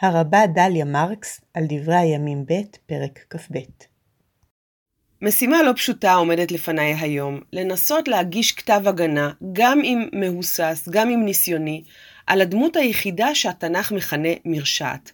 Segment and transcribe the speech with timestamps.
[0.00, 2.52] הרבה דליה מרקס על דברי הימים ב',
[2.86, 3.58] פרק כ"ב.
[5.22, 11.24] משימה לא פשוטה עומדת לפניי היום, לנסות להגיש כתב הגנה, גם אם מהוסס, גם אם
[11.24, 11.84] ניסיוני,
[12.26, 15.12] על הדמות היחידה שהתנ"ך מכנה מרשעת.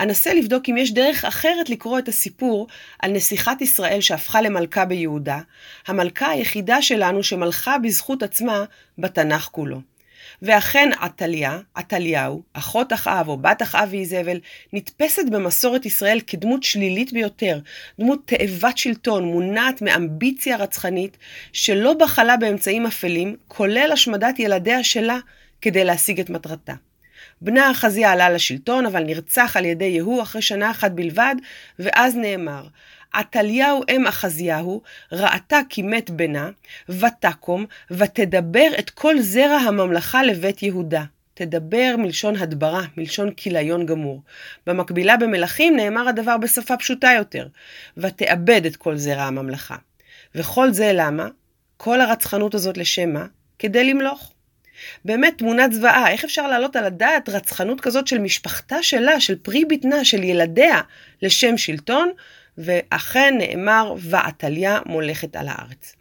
[0.00, 2.66] אנסה לבדוק אם יש דרך אחרת לקרוא את הסיפור
[2.98, 5.40] על נסיכת ישראל שהפכה למלכה ביהודה,
[5.86, 8.64] המלכה היחידה שלנו שמלכה בזכות עצמה
[8.98, 9.91] בתנ"ך כולו.
[10.42, 14.40] ואכן עתליה, עתליהו, אחות אחאב או בת אחאב ואיזבל,
[14.72, 17.58] נתפסת במסורת ישראל כדמות שלילית ביותר,
[18.00, 21.16] דמות תאבת שלטון, מונעת מאמביציה רצחנית,
[21.52, 25.18] שלא בחלה באמצעים אפלים, כולל השמדת ילדיה שלה,
[25.60, 26.74] כדי להשיג את מטרתה.
[27.40, 31.34] בנה אחזיה עלה לשלטון, אבל נרצח על ידי יהוא אחרי שנה אחת בלבד,
[31.78, 32.66] ואז נאמר,
[33.12, 36.50] עתליהו אם אחזיהו, ראתה כי מת בנה,
[36.88, 41.04] ותקום, ותדבר את כל זרע הממלכה לבית יהודה.
[41.34, 44.22] תדבר מלשון הדברה, מלשון כיליון גמור.
[44.66, 47.46] במקבילה במלכים נאמר הדבר בשפה פשוטה יותר,
[47.96, 49.76] ותאבד את כל זרע הממלכה.
[50.34, 51.28] וכל זה למה?
[51.76, 53.26] כל הרצחנות הזאת לשם מה?
[53.58, 54.32] כדי למלוך.
[55.04, 59.64] באמת תמונת זוועה, איך אפשר להעלות על הדעת רצחנות כזאת של משפחתה שלה, של פרי
[59.64, 60.80] בטנה, של ילדיה,
[61.22, 62.12] לשם שלטון?
[62.58, 65.96] ואכן נאמר, ועתליה מולכת על הארץ.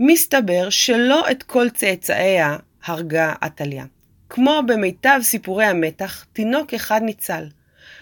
[0.00, 3.84] מסתבר שלא את כל צאצאיה הרגה עתליה.
[4.28, 7.44] כמו במיטב סיפורי המתח, תינוק אחד ניצל.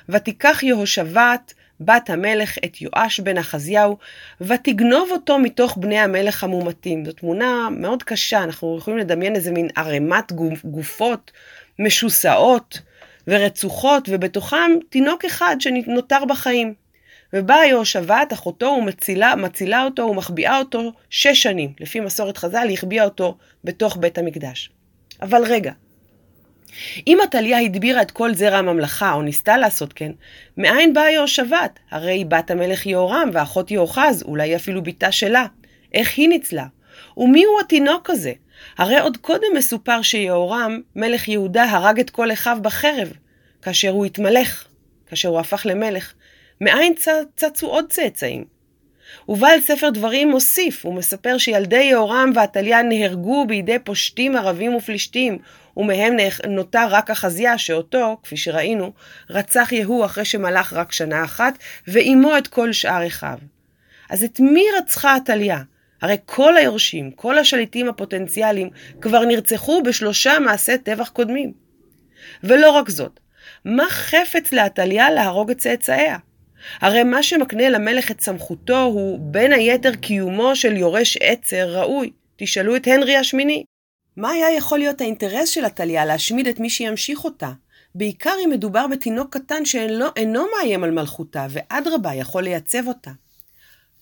[0.09, 3.97] ותיקח יהושבת, בת המלך, את יואש בן אחזיהו,
[4.41, 7.05] ותגנוב אותו מתוך בני המלך המומתים.
[7.05, 10.33] זו תמונה מאוד קשה, אנחנו יכולים לדמיין איזה מין ערימת
[10.65, 11.31] גופות
[11.79, 12.81] משוסעות
[13.29, 16.86] ורצוחות, ובתוכם תינוק אחד שנותר בחיים.
[17.33, 21.73] ובאה יהושבת, אחותו, ומצילה אותו ומחביאה אותו שש שנים.
[21.81, 24.71] לפי מסורת חז"ל, היא החביאה אותו בתוך בית המקדש.
[25.23, 25.73] אבל רגע,
[27.07, 30.13] אם עתליה הדבירה את כל זרע הממלכה, או ניסתה לעשות כן,
[30.57, 31.79] מאין באה יהושבת?
[31.91, 35.47] הרי היא בת המלך יהורם ואחות יהוחז, אולי אפילו בתה שלה.
[35.95, 36.67] איך היא ניצלה?
[37.17, 38.33] ומי הוא התינוק הזה?
[38.79, 43.13] הרי עוד קודם מסופר שיהורם, מלך יהודה, הרג את כל אחיו בחרב,
[43.63, 44.67] כאשר הוא התמלך,
[45.07, 46.13] כאשר הוא הפך למלך.
[46.61, 46.95] מאין
[47.37, 48.45] צצו עוד צאצאים?
[49.29, 55.39] ובעל ספר דברים מוסיף, הוא מספר שילדי יהורם ועתליה נהרגו בידי פושטים ערבים ופלישתים,
[55.77, 56.17] ומהם
[56.49, 58.93] נותר רק אחזיה, שאותו, כפי שראינו,
[59.31, 63.39] רצח יהוא אחרי שמלך רק שנה אחת, ועימו את כל שאר אחיו.
[64.11, 65.63] אז את מי רצחה עתליה?
[66.03, 71.53] הרי כל היורשים, כל השליטים הפוטנציאליים, כבר נרצחו בשלושה מעשי טבח קודמים.
[72.45, 73.21] ולא רק זאת,
[73.65, 76.17] מה חפץ לעתליה להרוג את צאצאיה?
[76.81, 82.11] הרי מה שמקנה למלך את סמכותו הוא בין היתר קיומו של יורש עצר ראוי.
[82.37, 83.65] תשאלו את הנרי השמיני.
[84.17, 87.51] מה היה יכול להיות האינטרס של עתליה להשמיד את מי שימשיך אותה?
[87.95, 93.11] בעיקר אם מדובר בתינוק קטן שאינו מאיים על מלכותה, ואדרבה יכול לייצב אותה.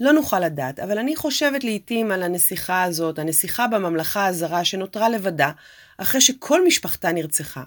[0.00, 5.50] לא נוכל לדעת, אבל אני חושבת לעתים על הנסיכה הזאת, הנסיכה בממלכה הזרה שנותרה לבדה,
[5.98, 7.62] אחרי שכל משפחתה נרצחה.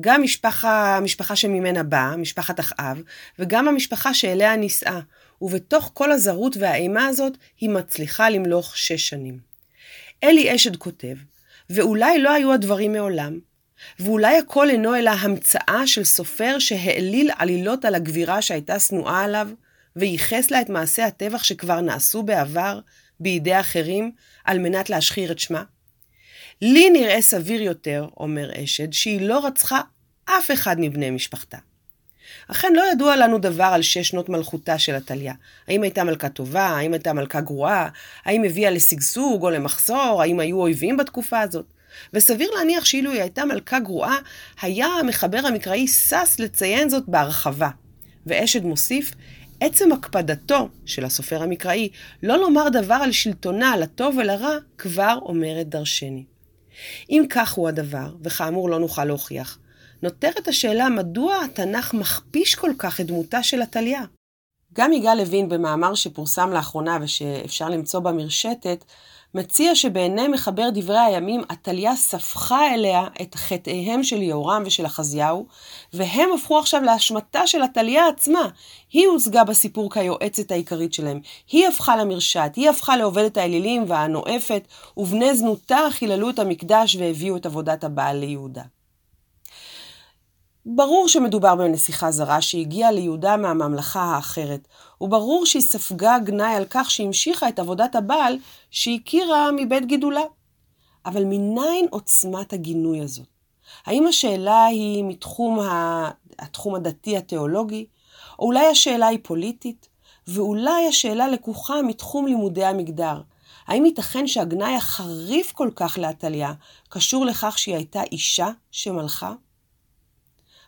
[0.00, 3.02] גם משפחה, המשפחה שממנה באה, משפחת אחאב,
[3.38, 5.00] וגם המשפחה שאליה נישאה.
[5.40, 9.38] ובתוך כל הזרות והאימה הזאת, היא מצליחה למלוך שש שנים.
[10.24, 11.16] אלי אשד כותב,
[11.70, 13.38] ואולי לא היו הדברים מעולם,
[14.00, 19.48] ואולי הכל אינו אלא המצאה של סופר שהעליל עלילות על הגבירה שהייתה שנואה עליו,
[19.96, 22.80] וייחס לה את מעשי הטבח שכבר נעשו בעבר
[23.20, 24.12] בידי אחרים,
[24.44, 25.62] על מנת להשחיר את שמה?
[26.62, 29.80] לי נראה סביר יותר, אומר אשד, שהיא לא רצחה
[30.24, 31.58] אף אחד מבני משפחתה.
[32.48, 35.34] אכן לא ידוע לנו דבר על שש שנות מלכותה של עתליה.
[35.68, 36.66] האם הייתה מלכה טובה?
[36.66, 37.88] האם הייתה מלכה גרועה?
[38.24, 40.22] האם הביאה לשגשוג או למחסור?
[40.22, 41.72] האם היו אויבים בתקופה הזאת?
[42.12, 44.16] וסביר להניח שאילו היא הייתה מלכה גרועה,
[44.62, 47.68] היה המחבר המקראי שש לציין זאת בהרחבה.
[48.26, 49.12] ואשד מוסיף,
[49.60, 51.88] עצם הקפדתו של הסופר המקראי
[52.22, 56.24] לא לומר דבר על שלטונה, לטוב ולרע, כבר אומרת דרשני.
[57.10, 59.58] אם כך הוא הדבר, וכאמור לא נוכל להוכיח,
[60.02, 64.02] נותרת השאלה מדוע התנ"ך מכפיש כל כך את דמותה של עתליה.
[64.76, 68.84] גם יגאל לוין במאמר שפורסם לאחרונה ושאפשר למצוא במרשתת,
[69.34, 75.46] מציע שבעיני מחבר דברי הימים, עתליה ספחה אליה את חטאיהם של יהורם ושל אחזיהו,
[75.92, 78.48] והם הפכו עכשיו לאשמתה של עתליה עצמה.
[78.92, 81.20] היא הוצגה בסיפור כיועצת העיקרית שלהם.
[81.52, 84.62] היא הפכה למרשת, היא הפכה לעובדת האלילים והנואפת,
[84.96, 88.62] ובני זנותה חיללו את המקדש והביאו את עבודת הבעל ליהודה.
[90.68, 94.68] ברור שמדובר בנסיכה זרה שהגיעה ליהודה מהממלכה האחרת,
[95.00, 98.38] וברור שהיא ספגה גנאי על כך שהמשיכה את עבודת הבעל
[98.70, 100.22] שהכירה מבית גידולה.
[101.06, 103.26] אבל מניין עוצמת הגינוי הזאת?
[103.86, 106.10] האם השאלה היא מתחום ה...
[106.38, 107.86] התחום הדתי התיאולוגי,
[108.38, 109.88] או אולי השאלה היא פוליטית,
[110.26, 113.20] ואולי השאלה לקוחה מתחום לימודי המגדר.
[113.66, 116.52] האם ייתכן שהגנאי החריף כל כך לעתליה
[116.88, 119.32] קשור לכך שהיא הייתה אישה שמלכה?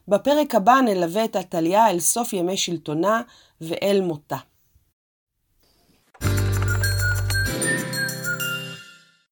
[0.08, 3.22] בפרק הבא נלווה את עתליה אל סוף ימי שלטונה
[3.60, 4.37] ואל מותה.